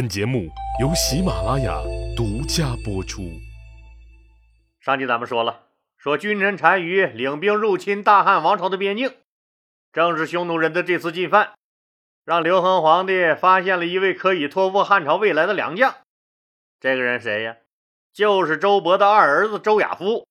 [0.00, 0.48] 本节目
[0.80, 1.78] 由喜马拉雅
[2.16, 3.20] 独家播出。
[4.80, 5.64] 上集咱们说了，
[5.98, 9.12] 说君臣单于领兵入侵大汉王朝的边境，
[9.92, 11.52] 正是匈奴人的这次进犯，
[12.24, 15.94] 让刘恒皇帝发现了一位可以托付汉朝未来的良将。
[16.80, 17.56] 这个人谁呀？
[18.10, 20.26] 就是周勃的二儿子周亚夫。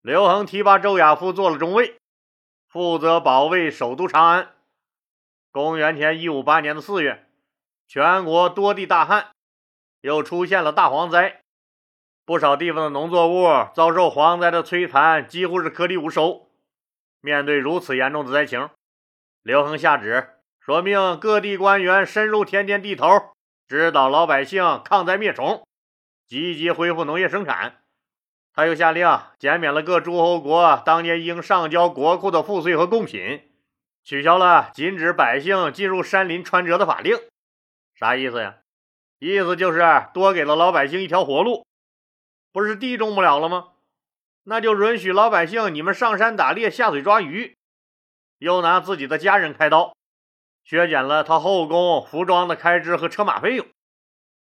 [0.00, 1.98] 刘恒提拔周亚夫做了中尉，
[2.66, 4.48] 负责保卫首都长安。
[5.52, 7.26] 公元前一五八年的四月。
[7.88, 9.28] 全国多地大旱，
[10.02, 11.40] 又出现了大蝗灾，
[12.26, 16.50] 不少地方的农作物遭受蝗灾的摧残，几乎是颗粒无收。
[17.22, 18.68] 面对如此严重的灾情，
[19.42, 23.06] 刘恒下旨说命各地官员深入田间地头，
[23.66, 25.66] 指导老百姓抗灾灭虫，
[26.26, 27.80] 积极恢复农业生产。
[28.52, 33.50] 他又下令减免了各诸侯国当年应上交国库的赋税和贡品，
[34.04, 37.18] 取消了禁止百姓进入山林穿折的法令。
[37.98, 38.58] 啥意思呀？
[39.18, 39.82] 意思就是
[40.14, 41.66] 多给了老百姓一条活路，
[42.52, 43.70] 不是地种不了了吗？
[44.44, 47.56] 那就允许老百姓你们上山打猎、下水抓鱼，
[48.38, 49.96] 又拿自己的家人开刀，
[50.62, 53.66] 削减了他后宫服装的开支和车马费用。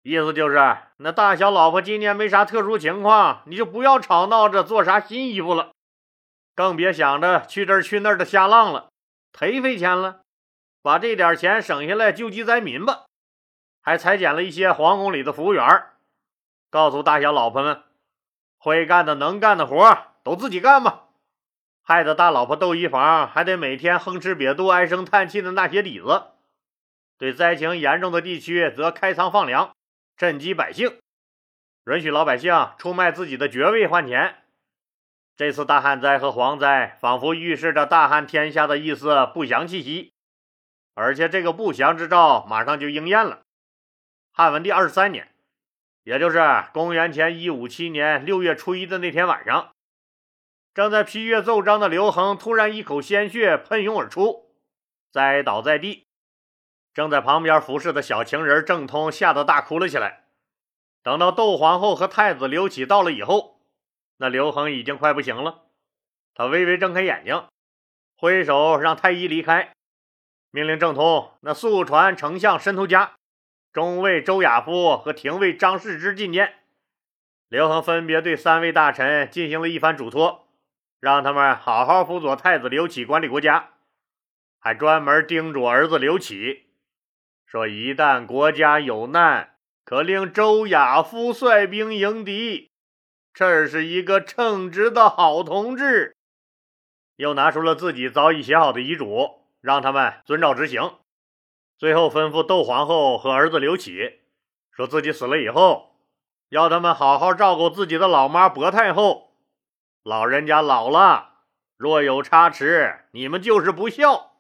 [0.04, 5.72] 意思就是，那大小老婆今年没啥特殊情况，你就不要吵闹着做啥新衣服了，
[6.54, 8.92] 更别想着去这儿去那儿的瞎浪了，
[9.34, 10.22] 忒费钱了。
[10.84, 13.07] 把这点钱省下来救济灾民吧。
[13.88, 15.66] 还裁减了一些皇宫里的服务员，
[16.70, 17.84] 告诉大小老婆们，
[18.58, 21.06] 会干的、能干的活都自己干吧。
[21.84, 26.32] 害得大老婆窦漪房还得每天哼哧瘪肚、唉声叹气的那些底子。
[27.18, 29.74] 对灾情严重的地区，则开仓放粮，
[30.18, 31.00] 赈济百姓，
[31.86, 34.36] 允许老百姓出卖自己的爵位换钱。
[35.38, 40.12] 这次大旱灾和蝗灾，仿佛预示着大汉天下的一丝不祥气息，
[40.94, 43.44] 而且这个不祥之兆马上就应验了。
[44.38, 45.34] 汉文帝二十三年，
[46.04, 46.40] 也就是
[46.72, 49.72] 公元前一五七年六月初一的那天晚上，
[50.76, 54.52] 正在批阅奏章的刘恒突然一口鲜血喷涌而出，
[55.12, 56.06] 栽倒在地。
[56.94, 60.26] 正在旁边服侍的小情人郑通吓得大哭了起来。
[61.02, 63.60] 等到窦皇后和太子刘启到了以后，
[64.18, 65.64] 那刘恒已经快不行了。
[66.36, 67.44] 他微微睁开眼睛，
[68.16, 69.74] 挥手让太医离开，
[70.52, 73.14] 命令郑通那速传丞相申屠嘉。
[73.72, 76.56] 中尉周亚夫和廷尉张世之进见，
[77.48, 80.48] 刘恒分别对三位大臣进行了一番嘱托，
[81.00, 83.74] 让他们好好辅佐太子刘启管理国家，
[84.60, 86.66] 还专门叮嘱儿子刘启
[87.46, 89.56] 说：一旦国家有难，
[89.86, 92.72] 可令周亚夫率兵迎敌，
[93.34, 96.16] 这是一个称职的好同志。
[97.16, 100.82] 又拿出了自己早已写好的遗嘱，让他们遵照执行。
[101.78, 104.22] 最后吩咐窦皇后和儿子刘启，
[104.72, 105.96] 说自己死了以后，
[106.50, 109.36] 要他们好好照顾自己的老妈薄太后。
[110.04, 111.34] 老人家老了，
[111.78, 114.38] 若有差池，你们就是不孝。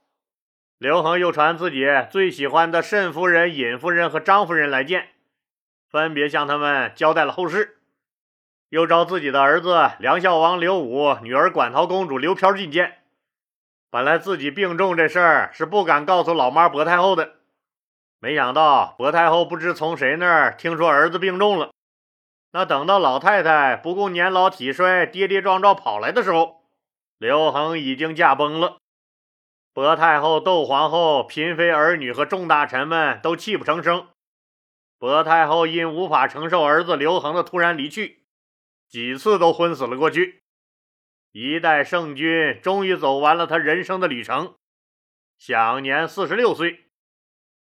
[0.79, 5.09] 刘恒又传自己最喜欢的慎夫人、尹夫人和张夫人来见，
[5.91, 7.77] 分别向他们交代了后事。
[8.69, 12.96] 又召自己的儿子梁孝王刘武、女儿馆陶公主刘飘觐见。
[13.89, 17.35] 本来自己病重这事儿是不敢告诉老妈薄太后的，
[18.19, 21.71] 没想到薄太后不知从谁那儿听说儿子病重了。
[22.51, 26.63] 那等到老太太不顾年老体衰，跌跌撞撞跑来的时候，
[27.17, 28.77] 刘恒已经驾崩了。
[29.73, 34.07] 薄太后、窦皇后、嫔妃儿女和众大臣们都泣不成声。
[34.99, 38.23] 薄太后因无法承受儿子刘恒的突然离去，
[38.89, 40.41] 几次都昏死了过去。
[41.39, 44.55] 一代圣君终于走完了他人生的旅程，
[45.37, 46.87] 享年四十六岁，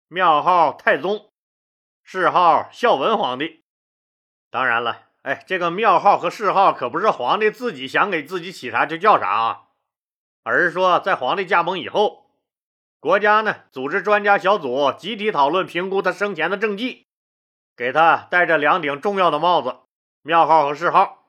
[0.09, 1.31] 庙号太宗，
[2.03, 3.65] 谥号孝文皇帝。
[4.51, 9.63] 当然了，哎，这个庙号和谥号可不是皇帝自己想给自己起啥就叫啥啊，
[10.43, 12.31] 而是说在皇帝驾崩以后，
[12.99, 17.05] 国家呢组织专家小组集体讨论评估他生前的政绩，
[17.77, 19.81] 给他戴着两顶重要的帽子，
[20.23, 21.27] 庙号和谥号。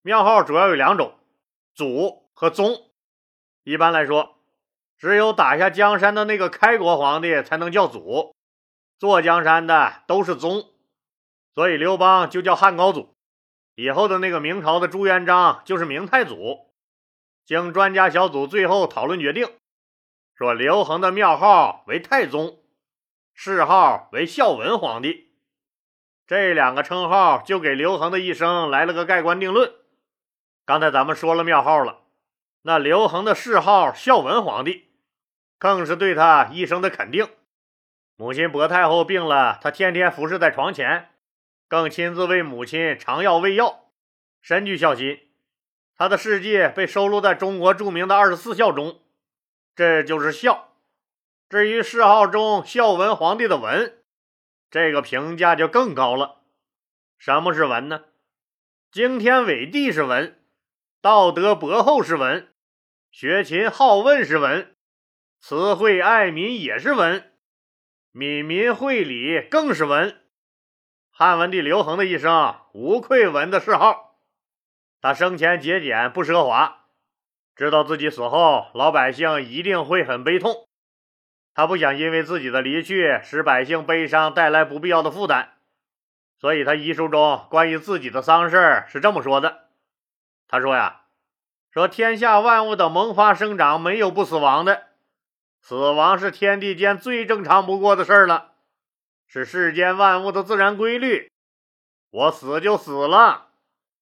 [0.00, 1.18] 庙号主要有两种。
[1.74, 2.90] 祖和宗，
[3.64, 4.38] 一般来说，
[4.98, 8.34] 只有打下江山的那个开国皇帝才能叫祖，
[8.98, 10.70] 坐江山的都是宗，
[11.54, 13.16] 所以刘邦就叫汉高祖，
[13.74, 16.70] 以后的那个明朝的朱元璋就是明太祖。
[17.44, 19.48] 经专家小组最后讨论决定，
[20.34, 22.62] 说刘恒的庙号为太宗，
[23.34, 25.32] 谥号为孝文皇帝，
[26.26, 29.72] 这两个称号就给刘恒的一生来了个盖棺定论。
[30.72, 31.98] 刚才咱们说了庙号了，
[32.62, 34.86] 那刘恒的谥号孝文皇帝，
[35.58, 37.28] 更是对他一生的肯定。
[38.16, 41.10] 母亲薄太后病了，他天天服侍在床前，
[41.68, 43.90] 更亲自为母亲尝药喂药，
[44.40, 45.20] 深具孝心。
[45.94, 49.02] 他的事迹被收录在中国著名的二十四孝中，
[49.76, 50.72] 这就是孝。
[51.50, 53.98] 至于谥号中孝文皇帝的文，
[54.70, 56.36] 这个评价就更高了。
[57.18, 58.04] 什么是文呢？
[58.90, 60.38] 惊天伟地是文，
[61.02, 62.46] 道德博厚是文，
[63.10, 64.76] 学勤好问是文，
[65.40, 67.32] 慈惠爱民也是文。
[68.12, 70.20] 敏民惠礼更是文，
[71.10, 74.16] 汉文帝刘恒的一生无愧文的谥号。
[75.00, 76.84] 他生前节俭不奢华，
[77.56, 80.68] 知道自己死后老百姓一定会很悲痛，
[81.52, 85.54] 他不想因为自己的离去使百姓悲伤，带来不必要的负担，
[86.38, 89.70] 所以他遗书中关于自己的丧事是这么说的
[90.52, 91.04] ：“他说呀，
[91.70, 94.88] 说天下万物的萌发生长没有不死亡的。”
[95.64, 98.52] 死亡是天地间最正常不过的事儿了，
[99.26, 101.32] 是世间万物的自然规律。
[102.10, 103.52] 我死就死了，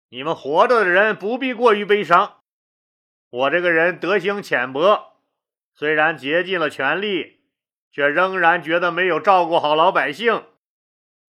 [0.08, 2.38] 你们活着的人不必过于悲伤。
[3.28, 5.16] 我这个人德行浅薄，
[5.74, 7.42] 虽然竭尽了全力，
[7.92, 10.46] 却仍然觉得没有照顾好老百姓。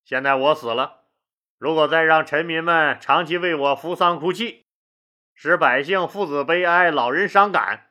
[0.06, 1.02] 现在我死了，
[1.58, 4.64] 如果再让臣民们长期为我扶丧哭泣，
[5.44, 7.88] 使百姓父子悲哀，老人伤感。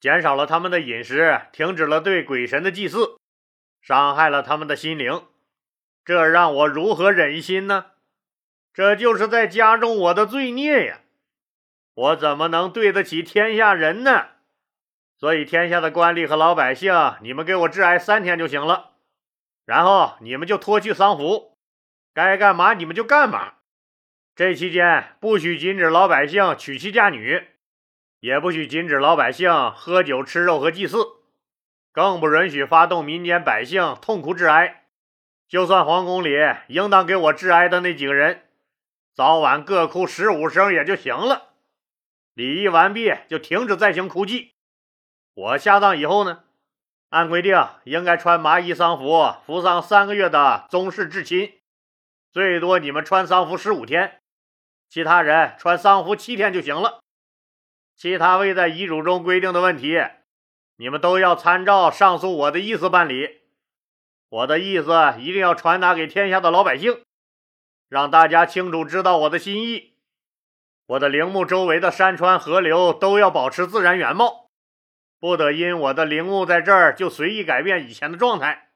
[0.00, 3.16] 减少了他们的饮食，停止了对鬼神的祭祀，
[3.80, 5.24] 伤害了他们的心灵，
[6.04, 7.92] 这让我如何忍心呢？
[8.72, 11.02] 这就是在加重我的罪孽呀！
[11.94, 14.30] 我怎么能对得起天下人呢？
[15.16, 18.94] 所以，天下的官吏和老百姓，你们给我致哀三天就行了，
[19.64, 21.56] 然后你们就脱去丧服，
[22.12, 23.52] 该干嘛你们就干嘛。
[24.36, 27.46] 这期间不许禁止老百姓娶妻嫁女。
[28.20, 30.96] 也不许禁止老百姓喝酒吃肉和祭祀，
[31.92, 34.86] 更不允许发动民间百姓痛哭致哀。
[35.46, 36.30] 就算皇宫里
[36.68, 38.48] 应当给我致哀的那几个人，
[39.14, 41.50] 早晚各哭十五声也就行了。
[42.32, 44.54] 礼仪完毕就停止再行哭祭。
[45.34, 46.44] 我下葬以后呢，
[47.10, 47.54] 按规定
[47.84, 51.60] 应该穿麻衣丧服，服丧三个月的宗室至亲，
[52.32, 54.22] 最多你们穿丧服十五天，
[54.94, 57.00] 其他人穿丧服七天就行了。
[57.96, 59.98] 其他未在遗嘱中规定的问题，
[60.76, 63.40] 你们都要参照上述我的意思办理。
[64.28, 67.02] 我的意思一定要传达给天下的老百姓，
[67.88, 69.94] 让大家清楚知道我的心意。
[70.86, 74.48] 我的陵墓周围的山川河流都要保持自然原貌，
[75.18, 78.68] 不得因我的陵墓在这儿就随意改变以前的状态，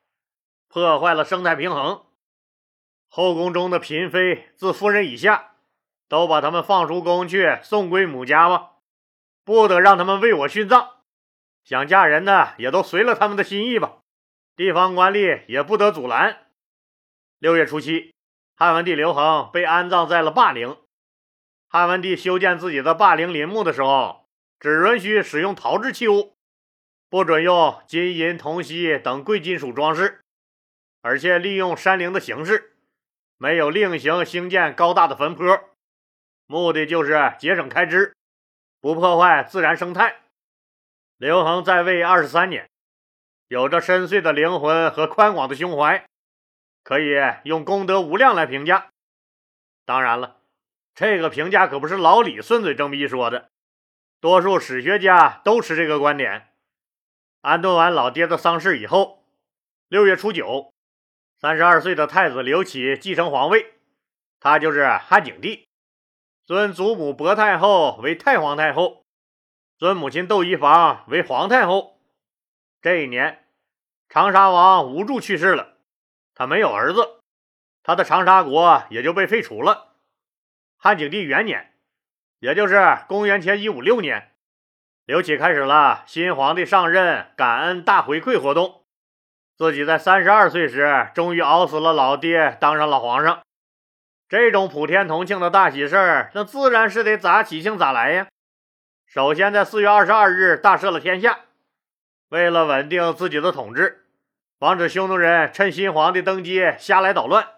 [0.66, 2.06] 破坏了生态平衡。
[3.06, 5.47] 后宫中的嫔妃自夫人以下，
[6.08, 8.72] 都把他们放出宫去，送归母家吧。
[9.44, 10.88] 不得让他们为我殉葬，
[11.64, 13.98] 想嫁人的也都随了他们的心意吧。
[14.56, 16.46] 地方官吏也不得阻拦。
[17.38, 18.12] 六月初七，
[18.56, 20.76] 汉文帝刘恒被安葬在了霸陵。
[21.68, 24.26] 汉文帝修建自己的霸陵陵墓的时候，
[24.58, 26.34] 只允许使用陶制器物，
[27.08, 30.20] 不准用金银铜锡等贵金属装饰，
[31.00, 32.76] 而且利用山陵的形式，
[33.36, 35.67] 没有另行兴建高大的坟坡，
[36.48, 38.12] 目的就是节省开支。
[38.80, 40.20] 不破坏自然生态。
[41.16, 42.70] 刘恒在位二十三年，
[43.48, 46.06] 有着深邃的灵魂和宽广的胸怀，
[46.84, 48.90] 可以用功德无量来评价。
[49.84, 50.36] 当然了，
[50.94, 53.50] 这个评价可不是老李顺嘴正逼说的，
[54.20, 56.54] 多数史学家都持这个观点。
[57.40, 59.24] 安顿完老爹的丧事以后，
[59.88, 60.72] 六月初九，
[61.40, 63.74] 三十二岁的太子刘启继承皇位，
[64.38, 65.67] 他就是汉景帝。
[66.48, 69.04] 尊祖母薄太后为太皇太后，
[69.76, 72.00] 尊母亲窦漪房为皇太后。
[72.80, 73.44] 这一年，
[74.08, 75.74] 长沙王吴柱去世了，
[76.34, 77.20] 他没有儿子，
[77.82, 79.88] 他的长沙国也就被废除了。
[80.78, 81.74] 汉景帝元年，
[82.38, 84.32] 也就是公元前一五六年，
[85.04, 88.86] 刘启开始了新皇帝上任感恩大回馈活动，
[89.54, 93.42] 自己在三十二岁时终于熬死了老爹，当上了皇上。
[94.28, 98.28] 这种普天同庆的大喜事儿，那自然是得咋喜庆咋来呀。
[99.06, 101.46] 首先，在四月二十二日大赦了天下，
[102.28, 104.04] 为了稳定自己的统治，
[104.58, 107.48] 防止匈奴人趁新皇帝登基瞎来捣乱，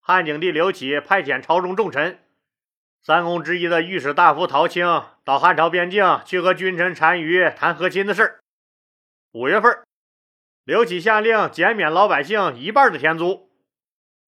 [0.00, 2.20] 汉景帝刘启派遣朝中重臣，
[3.02, 8.38] 三公之一的御史大夫陶青到汉朝边境去和君臣单于谈和亲的事儿。
[9.32, 9.76] 五月份，
[10.62, 13.47] 刘启下令减免老百姓一半的田租。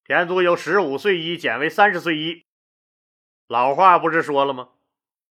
[0.03, 2.43] 田租由十五岁一减为三十岁一。
[3.47, 4.69] 老话不是说了吗？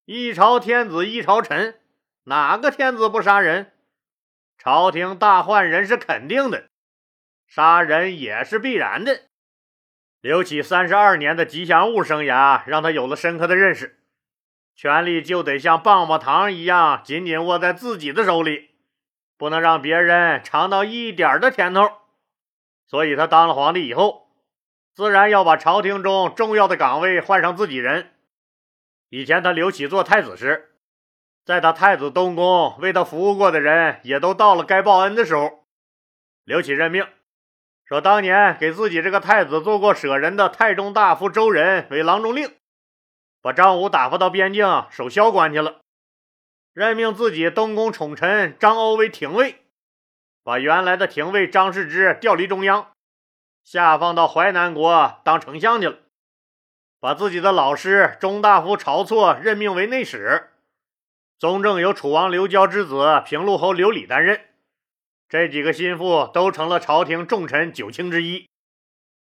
[0.05, 1.81] 一朝天子一朝臣，
[2.25, 3.73] 哪个天子不杀人？
[4.57, 6.69] 朝廷大换人是肯定的。
[7.47, 9.23] 杀人也是必然的。
[10.21, 13.99] 刘启三十二年的吉祥物生涯，让他有了深刻的认识：
[14.77, 18.71] 权力就得像棒棒糖一样，紧紧握在自己的手里，
[19.37, 21.91] 不能让别人尝到一点的甜头。
[22.87, 24.30] 所以，他当了皇帝以后，
[24.95, 28.15] 自然要把朝廷中重要的岗位换上自己人。
[29.09, 30.71] 以前他刘启做太子时，
[31.45, 35.65] 在他太子东宫为他服务过的人，也都到了该报恩的时候。
[36.45, 37.07] 刘启任命。
[37.85, 42.55] 说当年给自己这个太子做过舍人的太中大夫周仁为郎中令，
[43.43, 45.81] 把张武打发到边境守萧关去了。
[46.73, 49.57] 任命自己东宫宠臣张欧为廷尉，
[50.45, 52.93] 把原来的廷尉张世之调离中央，
[53.65, 55.99] 下放到淮南国当丞相去了。
[56.99, 60.51] 把自己的老师中大夫晁错任命为内史，
[61.39, 64.41] 宗正由楚王刘交之子平陆侯刘礼担任。
[65.29, 68.49] 这几个心腹都成了朝廷重臣九卿之一。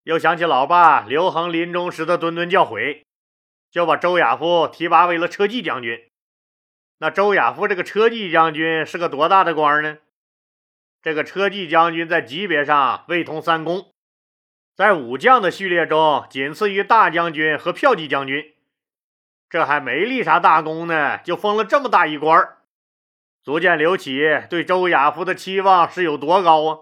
[0.04, 3.02] 又想起老爸刘恒临终时的谆谆教诲，
[3.71, 6.09] 就把周亚夫提拔为了车骑将军。
[6.99, 9.99] 那周亚夫这个车骑将军是个多大的官呢？
[11.02, 13.90] 这个车骑将军在级别上位同三公，
[14.76, 18.54] 在武将的序列中仅次于大将军和骠骑将军。
[19.49, 22.59] 这还没立啥大功呢，就封了这么大一官儿。
[23.42, 26.80] 足见刘启对周亚夫的期望是有多高啊！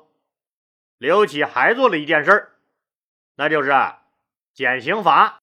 [0.99, 2.53] 刘启还做了一件事儿，
[3.37, 3.73] 那就是
[4.53, 5.39] 减刑罚。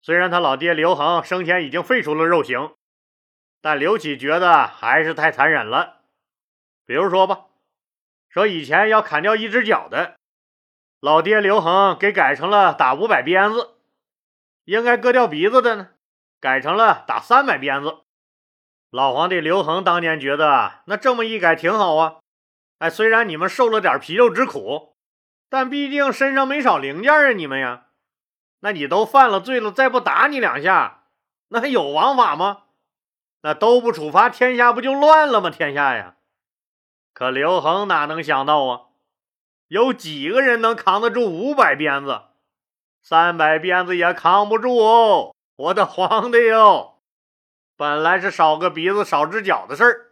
[0.00, 2.72] 虽然他老爹刘恒生前已经废除了肉刑，
[3.60, 5.96] 但刘启觉得还是太残忍了。
[6.86, 7.46] 比如说吧，
[8.30, 10.17] 说以前要砍掉一只脚的，
[11.00, 13.76] 老爹刘恒给改成了打五百鞭子；
[14.64, 15.90] 应该割掉鼻子的呢，
[16.40, 17.98] 改成了打三百鞭子。
[18.90, 22.16] 老皇帝刘恒当年觉得那这么一改挺好啊，
[22.78, 24.96] 哎，虽然你们受了点皮肉之苦，
[25.48, 27.84] 但毕竟身上没少零件啊，你们呀，
[28.60, 31.04] 那你都犯了罪了，再不打你两下，
[31.48, 32.64] 那还有王法吗？
[33.42, 35.48] 那都不处罚，天下不就乱了吗？
[35.48, 36.16] 天下呀！
[37.14, 38.87] 可刘恒哪能想到啊？
[39.68, 42.22] 有几个人能扛得住五百鞭子？
[43.02, 47.00] 三百鞭子也扛不住哦，我的皇帝哟！
[47.76, 50.06] 本来是少个鼻子少只脚的事儿，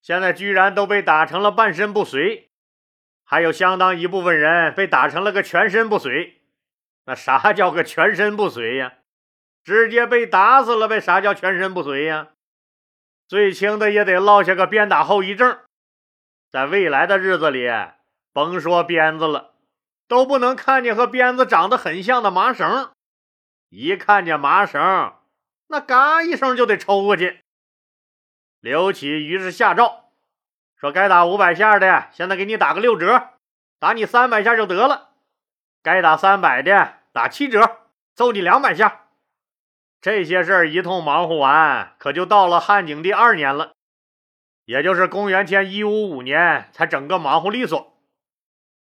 [0.00, 2.50] 现在居然都被打成了半身不遂，
[3.24, 6.42] 还有相当一部分人被打成了个全身不遂。
[7.04, 8.94] 那啥叫个全身不遂呀？
[9.64, 11.00] 直接被打死了呗？
[11.00, 12.28] 啥叫全身不遂呀？
[13.26, 15.58] 最轻的也得落下个鞭打后遗症。
[16.50, 17.66] 在未来的日子里，
[18.32, 19.54] 甭说鞭子了，
[20.08, 22.90] 都不能看见和鞭子长得很像的麻绳，
[23.68, 25.12] 一看见麻绳。
[25.68, 27.40] 那嘎一声就得抽过去。
[28.60, 30.10] 刘启于是下诏
[30.76, 33.30] 说：“该打五百下的，现在给你打个六折，
[33.78, 35.10] 打你三百下就得了；
[35.82, 37.78] 该打三百的，打七折，
[38.14, 39.06] 揍你两百下。”
[40.00, 43.72] 这些事儿一通忙活完，可就到了汉景帝二年了，
[44.64, 47.91] 也就是公元前一五五年，才整个忙活利索。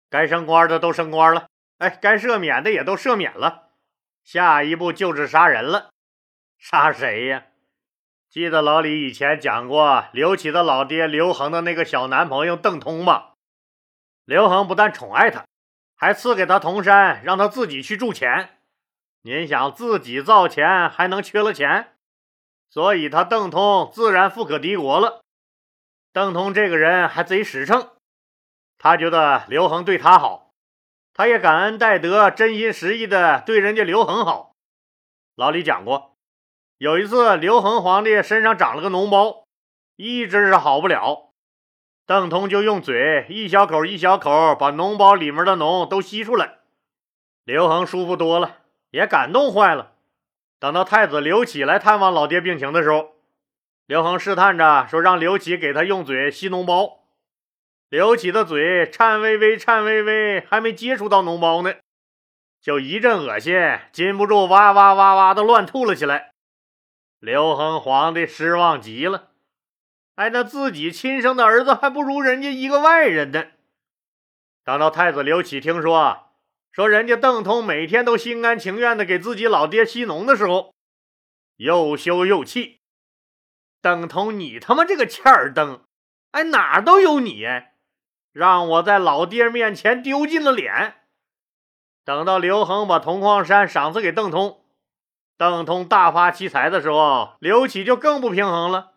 [0.10, 1.48] 该升官的都升官了，
[1.78, 3.70] 哎，该赦免的也都赦免了，
[4.24, 5.90] 下一步就是杀人了。
[6.58, 7.46] 杀谁呀？
[8.30, 13.34] 记得老李以前讲过刘启的老爹刘恒的那个小男朋友邓通吧？
[14.26, 15.46] 刘恒不但宠爱他，
[15.96, 18.60] 还赐给他铜山，让他自己去铸钱。
[19.22, 21.96] 您想自己造钱还能缺了钱？
[22.70, 25.22] 所以他邓通自然富可敌国了。
[26.14, 27.90] 邓通这个人还贼实诚，
[28.82, 30.54] 他觉得刘恒对他好，
[31.14, 34.54] 他也感恩戴德，真心实意的对人家刘恒好。
[35.36, 36.16] 老李讲过。
[36.78, 39.44] 有一次，刘恒皇帝身上长了个脓包，
[39.98, 41.34] 一直是好不了。
[42.06, 46.60] 邓通就用嘴一小口一小口把脓包里面的脓都吸出来。
[47.44, 48.60] 刘恒舒服多了，
[48.92, 49.92] 也感动坏了。
[50.58, 53.10] 等到太子刘启来探望老爹病情的时候，
[53.86, 56.99] 刘恒试探着说：“让刘启给他用嘴吸脓包。”
[57.90, 61.74] 刘启的嘴颤巍巍、颤巍巍，还没接触到脓包呢，
[62.62, 63.56] 就一阵恶心，
[63.92, 66.32] 禁不住哇哇哇哇的乱吐了起来。
[67.20, 69.32] 刘恒皇帝失望极了，
[70.14, 73.48] 哎，那自己亲生的儿子还不如人家一个外人呢。
[74.64, 76.30] 等到太子刘启听说，
[76.72, 80.76] 说人家邓通每天都心甘情愿的给自己老爹吸脓的时候，
[81.56, 82.82] 又羞又气。
[83.82, 85.84] 邓通，你他妈这个欠儿登，
[86.32, 87.48] 哎，哪都有你，
[88.40, 90.96] 让我在老爹面前丢尽了脸。
[92.06, 94.64] 等到刘恒把铜矿山赏赐给邓通。
[95.38, 98.94] 邓通大发其财的时候，刘启就更不平衡了。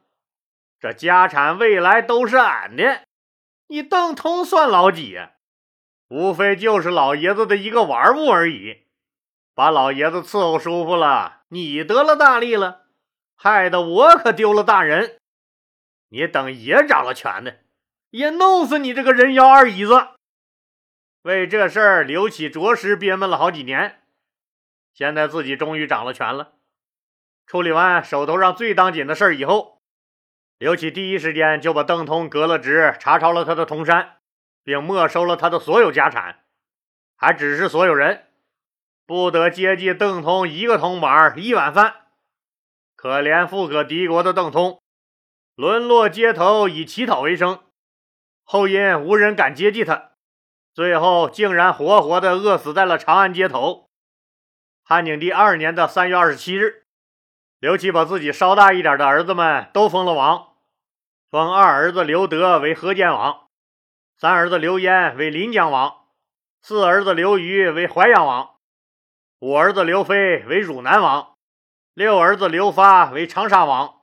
[0.78, 3.02] 这家产未来都是俺的，
[3.66, 5.32] 你邓通算老几呀？
[6.08, 8.84] 无非就是老爷子的一个玩物而已。
[9.56, 12.82] 把老爷子伺候舒服了，你得了大利了，
[13.34, 15.18] 害得我可丢了大人。
[16.11, 17.52] 你等爷掌了权呢，
[18.12, 20.09] 也弄死你这个人妖二椅子！
[21.23, 24.02] 为这事儿，刘启着实憋闷了好几年。
[24.92, 26.52] 现在自己终于掌了权了，
[27.47, 29.81] 处理完手头上最当紧的事儿以后，
[30.59, 34.19] 刘启第一时间就把邓通革了职，查抄了他的铜山，
[34.62, 36.45] 并没收了他的所有家产，
[37.16, 38.26] 还指示所有人
[39.07, 42.09] 不得接济邓通一个铜板一碗饭。
[42.95, 44.83] 可怜富可敌国的邓通。
[45.54, 47.61] 沦落街头，以乞讨为生，
[48.52, 50.11] 后因无人敢接济他，
[50.75, 53.88] 最后竟然活活的饿死在了长安街头。
[54.85, 56.85] 汉景帝二年的三月二十七日，
[57.61, 60.49] 刘启把自己稍大一点的儿子们都封了王，
[61.30, 63.47] 封二儿子刘德为河间王，
[64.18, 66.04] 三儿子刘焉为临江王，
[66.61, 68.56] 四儿子刘虞为淮阳王，
[69.38, 71.37] 五儿子刘飞为汝南王，
[71.94, 74.02] 六儿子刘发为长沙王。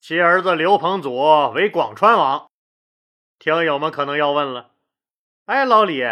[0.00, 2.48] 七儿子刘彭祖为广川王，
[3.38, 4.70] 听友们可能要问了：
[5.46, 6.02] 哎，老李，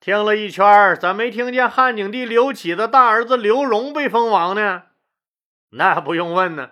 [0.00, 4.84] 听了一圈，咋没听见汉景帝刘启的大儿子刘荣被封王呢？
[5.70, 6.70] 那不用问呢，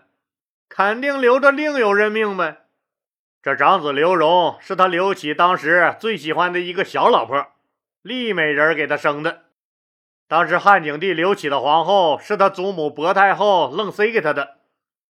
[0.68, 2.62] 肯定留着另有任命呗。
[3.42, 7.48] 这长子刘荣是他刘启当时最喜欢的一个小老婆，
[8.02, 9.42] 丽美人给他生的。
[10.26, 14.56] 当时汉景帝刘启的皇后是他祖母薄太后愣塞给他的。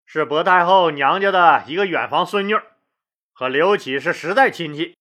[0.05, 2.55] 是薄太后娘家的一个远房孙女，
[3.41, 4.95] 和刘启是实在亲戚，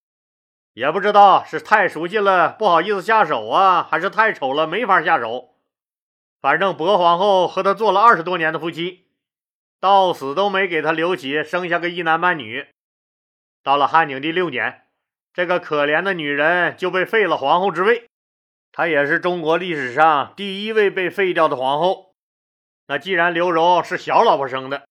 [0.72, 5.56] 也不知道是太熟悉了不好意思下手啊，还是太丑了没法下手。
[6.40, 9.08] 反正薄皇后和他做了二十多年的夫妻，
[9.78, 12.66] 到死都没给他刘启生下个一男半女。
[13.62, 14.84] 到了汉景帝六年，
[15.34, 18.08] 这个可怜的女人就被废了皇后之位，
[18.72, 22.14] 她也是中国历史上第一位被废掉的皇后。
[22.86, 24.88] 那既然刘荣是小老婆生的，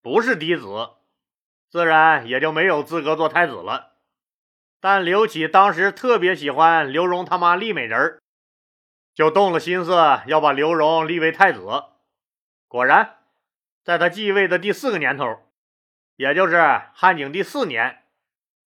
[0.00, 0.90] 不是嫡子，
[1.74, 3.94] 自然也就没有资格做太子了。
[4.78, 8.22] 但刘启当时特别喜欢刘荣他妈丽美人儿
[9.12, 9.92] 就动了心思
[10.26, 11.66] 要把刘荣立为太子。
[12.68, 13.16] 果然，
[13.82, 15.40] 在他继位的第四个年头，
[16.14, 16.62] 也就是
[16.94, 18.04] 汉景帝四年，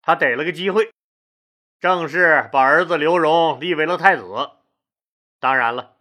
[0.01, 0.91] 他逮了个机会，
[1.79, 4.25] 正式把儿子刘荣立为了太子。
[5.39, 5.95] 当然了，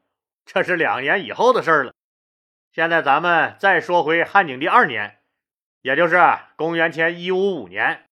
[0.45, 1.93] 这是两年以后的事儿了。
[2.73, 5.21] 现在咱们再说回汉景帝二年。
[5.87, 6.19] 也就是
[6.57, 8.09] 公元前一五五年，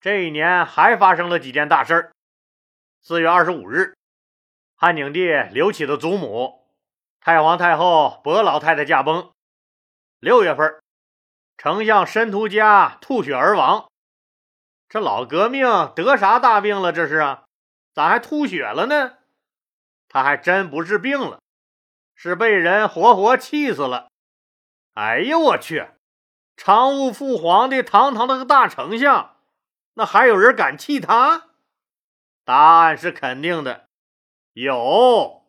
[0.00, 2.12] 这一年还发生了几件大事儿。
[3.02, 3.96] 四月二十五日，
[4.76, 6.68] 汉景帝刘启的祖母
[7.18, 9.32] 太皇太后薄老太太驾崩。
[10.20, 10.80] 六月份，
[11.56, 13.90] 丞相申屠嘉吐血而亡。
[14.88, 16.92] 这老革命得啥大病了？
[16.92, 17.42] 这是啊，
[17.92, 19.18] 咋还吐血了呢？
[20.08, 21.40] 他还真不是病了，
[22.14, 24.12] 是被人活活气死了。
[24.92, 25.88] 哎呦我去！
[26.56, 29.36] 常务副皇帝，堂堂的个大丞相，
[29.94, 31.48] 那还有人敢气他？
[32.44, 33.88] 答案是肯定的，
[34.52, 35.42] 有。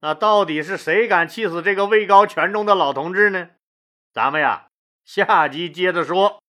[0.00, 3.50] 那到底是谁敢气死这个位高权重的老同志呢？
[4.12, 4.68] 咱们呀，
[5.04, 6.40] 下集接着说。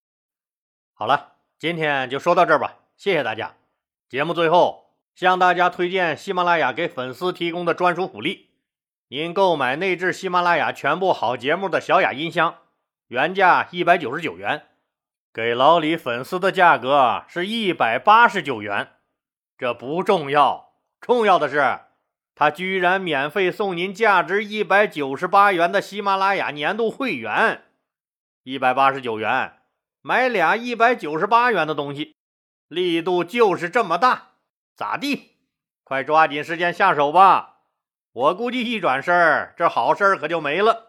[0.94, 3.56] 好了，今天就说到这儿吧，谢谢大家。
[4.08, 8.50] 节目最后向大家推荐喜马拉雅给粉丝提供的专属福利：
[9.08, 12.56] 您购买内置喜马拉雅全部好节目的小雅音箱。
[13.10, 14.67] 原价一百九十九元，
[15.34, 18.91] 给老李粉丝的价格是一百八十九元。
[19.58, 21.80] 这不重要，重要的是，
[22.36, 27.63] 他居然免费送您价值一百九十八元的喜马拉雅年度会员。
[28.43, 29.54] 一百八十九元
[30.02, 32.15] 买俩一百九十八元的东西，
[32.67, 34.34] 力度就是这么大，
[34.76, 35.32] 咋地？
[35.84, 37.62] 快抓紧时间下手吧！
[38.12, 40.88] 我估计一转身，这好事可就没了。